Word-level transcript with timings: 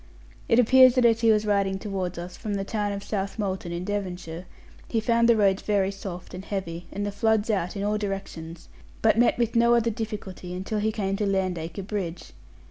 It 0.49 0.57
appears 0.57 0.95
that 0.95 1.05
as 1.05 1.21
he 1.21 1.31
was 1.31 1.45
riding 1.45 1.77
towards 1.77 2.17
us 2.17 2.35
from 2.35 2.55
the 2.55 2.63
town 2.63 2.91
of 2.91 3.03
Southmolton 3.03 3.71
in 3.71 3.85
Devonshire, 3.85 4.45
he 4.87 4.99
found 4.99 5.29
the 5.29 5.35
roads 5.35 5.61
very 5.61 5.91
soft 5.91 6.33
and 6.33 6.43
heavy, 6.43 6.87
and 6.91 7.05
the 7.05 7.11
floods 7.11 7.51
out 7.51 7.75
in 7.75 7.83
all 7.83 7.99
directions; 7.99 8.67
but 9.03 9.19
met 9.19 9.37
with 9.37 9.55
no 9.55 9.75
other 9.75 9.91
difficulty 9.91 10.55
until 10.55 10.79
he 10.79 10.91
came 10.91 11.17
to 11.17 11.27
Landacre 11.27 11.83
Bridge. 11.85 12.31